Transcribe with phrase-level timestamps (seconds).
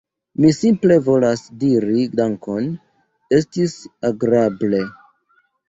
[0.43, 2.73] Mi simple volas diri dankon,
[3.41, 3.79] estis
[4.13, 4.85] agrable!